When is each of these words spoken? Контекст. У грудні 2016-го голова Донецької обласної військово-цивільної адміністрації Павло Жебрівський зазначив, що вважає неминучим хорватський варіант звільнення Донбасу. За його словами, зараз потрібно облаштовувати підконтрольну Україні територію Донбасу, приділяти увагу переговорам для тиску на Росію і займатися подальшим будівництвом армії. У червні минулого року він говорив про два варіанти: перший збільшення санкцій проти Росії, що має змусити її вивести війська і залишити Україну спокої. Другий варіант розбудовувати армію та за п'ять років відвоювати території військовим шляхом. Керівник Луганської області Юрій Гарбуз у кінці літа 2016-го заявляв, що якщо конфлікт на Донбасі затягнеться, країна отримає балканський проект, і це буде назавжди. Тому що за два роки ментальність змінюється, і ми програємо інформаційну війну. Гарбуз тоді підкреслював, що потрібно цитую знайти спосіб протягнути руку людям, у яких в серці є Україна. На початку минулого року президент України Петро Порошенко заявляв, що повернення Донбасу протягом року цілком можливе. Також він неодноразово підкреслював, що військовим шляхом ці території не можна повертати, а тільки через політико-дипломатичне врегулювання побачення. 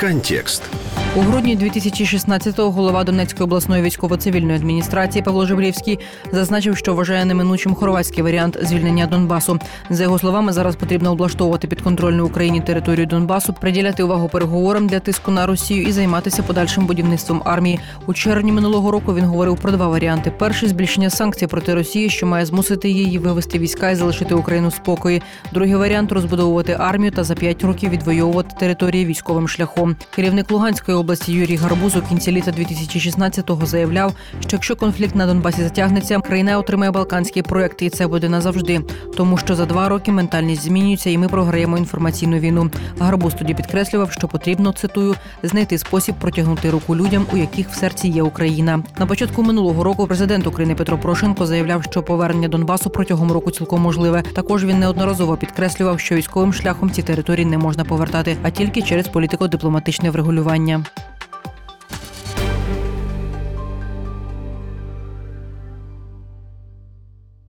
Контекст. 0.00 0.62
У 1.16 1.20
грудні 1.20 1.56
2016-го 1.56 2.70
голова 2.70 3.04
Донецької 3.04 3.44
обласної 3.44 3.82
військово-цивільної 3.82 4.56
адміністрації 4.56 5.22
Павло 5.22 5.46
Жебрівський 5.46 5.98
зазначив, 6.32 6.76
що 6.76 6.94
вважає 6.94 7.24
неминучим 7.24 7.74
хорватський 7.74 8.24
варіант 8.24 8.58
звільнення 8.62 9.06
Донбасу. 9.06 9.58
За 9.90 10.02
його 10.02 10.18
словами, 10.18 10.52
зараз 10.52 10.76
потрібно 10.76 11.12
облаштовувати 11.12 11.68
підконтрольну 11.68 12.26
Україні 12.26 12.60
територію 12.60 13.06
Донбасу, 13.06 13.52
приділяти 13.52 14.02
увагу 14.02 14.28
переговорам 14.28 14.86
для 14.86 15.00
тиску 15.00 15.30
на 15.30 15.46
Росію 15.46 15.82
і 15.82 15.92
займатися 15.92 16.42
подальшим 16.42 16.86
будівництвом 16.86 17.42
армії. 17.44 17.80
У 18.06 18.14
червні 18.14 18.52
минулого 18.52 18.90
року 18.90 19.14
він 19.14 19.24
говорив 19.24 19.56
про 19.56 19.72
два 19.72 19.88
варіанти: 19.88 20.32
перший 20.38 20.68
збільшення 20.68 21.10
санкцій 21.10 21.46
проти 21.46 21.74
Росії, 21.74 22.10
що 22.10 22.26
має 22.26 22.46
змусити 22.46 22.88
її 22.88 23.18
вивести 23.18 23.58
війська 23.58 23.90
і 23.90 23.94
залишити 23.94 24.34
Україну 24.34 24.70
спокої. 24.70 25.22
Другий 25.52 25.74
варіант 25.74 26.12
розбудовувати 26.12 26.76
армію 26.80 27.10
та 27.10 27.24
за 27.24 27.34
п'ять 27.34 27.62
років 27.62 27.90
відвоювати 27.90 28.56
території 28.58 29.06
військовим 29.06 29.48
шляхом. 29.48 29.96
Керівник 30.10 30.50
Луганської 30.80 30.98
області 30.98 31.32
Юрій 31.32 31.56
Гарбуз 31.56 31.96
у 31.96 32.02
кінці 32.02 32.32
літа 32.32 32.50
2016-го 32.50 33.66
заявляв, 33.66 34.14
що 34.40 34.56
якщо 34.56 34.76
конфлікт 34.76 35.14
на 35.14 35.26
Донбасі 35.26 35.62
затягнеться, 35.62 36.20
країна 36.20 36.58
отримає 36.58 36.90
балканський 36.90 37.42
проект, 37.42 37.82
і 37.82 37.90
це 37.90 38.06
буде 38.06 38.28
назавжди. 38.28 38.80
Тому 39.16 39.36
що 39.36 39.54
за 39.54 39.66
два 39.66 39.88
роки 39.88 40.12
ментальність 40.12 40.62
змінюється, 40.62 41.10
і 41.10 41.18
ми 41.18 41.28
програємо 41.28 41.78
інформаційну 41.78 42.38
війну. 42.38 42.70
Гарбуз 42.98 43.34
тоді 43.34 43.54
підкреслював, 43.54 44.12
що 44.12 44.28
потрібно 44.28 44.72
цитую 44.72 45.14
знайти 45.42 45.78
спосіб 45.78 46.14
протягнути 46.14 46.70
руку 46.70 46.96
людям, 46.96 47.26
у 47.32 47.36
яких 47.36 47.68
в 47.68 47.74
серці 47.74 48.08
є 48.08 48.22
Україна. 48.22 48.82
На 48.98 49.06
початку 49.06 49.42
минулого 49.42 49.84
року 49.84 50.06
президент 50.06 50.46
України 50.46 50.74
Петро 50.74 50.98
Порошенко 50.98 51.46
заявляв, 51.46 51.82
що 51.84 52.02
повернення 52.02 52.48
Донбасу 52.48 52.90
протягом 52.90 53.32
року 53.32 53.50
цілком 53.50 53.82
можливе. 53.82 54.22
Також 54.22 54.64
він 54.64 54.78
неодноразово 54.78 55.36
підкреслював, 55.36 56.00
що 56.00 56.14
військовим 56.14 56.52
шляхом 56.52 56.90
ці 56.90 57.02
території 57.02 57.46
не 57.46 57.58
можна 57.58 57.84
повертати, 57.84 58.36
а 58.42 58.50
тільки 58.50 58.82
через 58.82 59.08
політико-дипломатичне 59.08 60.10
врегулювання 60.10 60.69
побачення. 60.70 61.09